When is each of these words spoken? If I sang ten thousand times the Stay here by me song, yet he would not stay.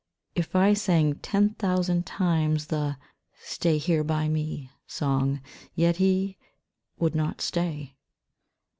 If 0.33 0.55
I 0.55 0.73
sang 0.73 1.19
ten 1.19 1.51
thousand 1.51 2.07
times 2.07 2.65
the 2.73 2.97
Stay 3.37 3.77
here 3.77 4.03
by 4.03 4.27
me 4.29 4.71
song, 4.87 5.41
yet 5.75 5.97
he 5.97 6.39
would 6.97 7.13
not 7.13 7.39
stay. 7.39 7.97